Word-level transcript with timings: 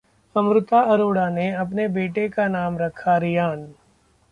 अमृता 0.35 0.79
अरोड़ा 0.93 1.27
ने 1.29 1.51
अपने 1.55 1.87
बेटे 1.89 2.27
का 2.29 2.47
नाम 2.47 2.77
रखा 2.77 3.17
'रेयान' 3.17 3.67